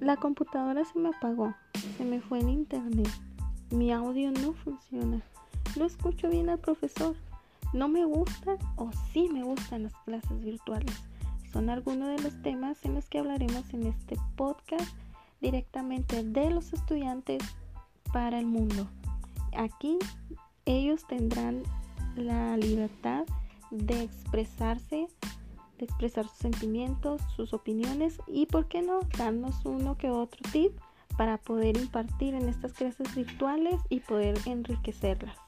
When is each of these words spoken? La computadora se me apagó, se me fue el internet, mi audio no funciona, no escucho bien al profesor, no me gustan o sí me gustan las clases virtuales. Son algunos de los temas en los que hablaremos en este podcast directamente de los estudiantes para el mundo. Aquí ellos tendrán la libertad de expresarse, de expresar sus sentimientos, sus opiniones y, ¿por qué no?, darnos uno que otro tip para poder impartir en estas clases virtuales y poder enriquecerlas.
La 0.00 0.16
computadora 0.16 0.84
se 0.84 0.96
me 0.96 1.08
apagó, 1.08 1.54
se 1.96 2.04
me 2.04 2.20
fue 2.20 2.38
el 2.38 2.48
internet, 2.48 3.08
mi 3.70 3.90
audio 3.90 4.30
no 4.30 4.52
funciona, 4.52 5.20
no 5.76 5.84
escucho 5.84 6.30
bien 6.30 6.48
al 6.48 6.60
profesor, 6.60 7.16
no 7.72 7.88
me 7.88 8.04
gustan 8.04 8.58
o 8.76 8.90
sí 9.12 9.28
me 9.28 9.42
gustan 9.42 9.82
las 9.82 9.94
clases 10.04 10.40
virtuales. 10.40 10.94
Son 11.52 11.68
algunos 11.68 12.08
de 12.10 12.22
los 12.22 12.40
temas 12.42 12.84
en 12.84 12.94
los 12.94 13.08
que 13.08 13.18
hablaremos 13.18 13.74
en 13.74 13.88
este 13.88 14.16
podcast 14.36 14.88
directamente 15.40 16.22
de 16.22 16.50
los 16.50 16.72
estudiantes 16.72 17.42
para 18.12 18.38
el 18.38 18.46
mundo. 18.46 18.86
Aquí 19.56 19.98
ellos 20.64 21.04
tendrán 21.08 21.64
la 22.14 22.56
libertad 22.56 23.24
de 23.72 24.04
expresarse, 24.04 25.07
de 25.78 25.86
expresar 25.86 26.28
sus 26.28 26.38
sentimientos, 26.38 27.22
sus 27.34 27.54
opiniones 27.54 28.20
y, 28.26 28.46
¿por 28.46 28.66
qué 28.66 28.82
no?, 28.82 29.00
darnos 29.16 29.64
uno 29.64 29.96
que 29.96 30.10
otro 30.10 30.40
tip 30.52 30.72
para 31.16 31.38
poder 31.38 31.76
impartir 31.76 32.34
en 32.34 32.48
estas 32.48 32.72
clases 32.72 33.14
virtuales 33.14 33.80
y 33.88 34.00
poder 34.00 34.38
enriquecerlas. 34.46 35.47